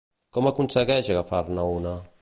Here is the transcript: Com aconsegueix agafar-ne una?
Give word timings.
Com 0.37 0.49
aconsegueix 0.51 1.11
agafar-ne 1.17 1.67
una? 1.79 1.95